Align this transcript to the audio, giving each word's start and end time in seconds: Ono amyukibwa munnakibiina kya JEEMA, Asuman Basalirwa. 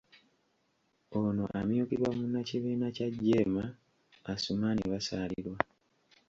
Ono 1.21 1.45
amyukibwa 1.59 2.09
munnakibiina 2.17 2.87
kya 2.95 3.07
JEEMA, 3.17 3.63
Asuman 4.31 4.77
Basalirwa. 4.91 5.55